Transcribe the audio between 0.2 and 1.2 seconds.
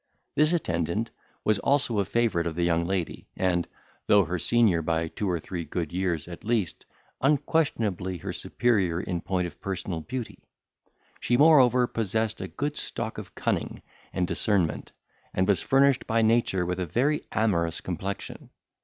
This attendant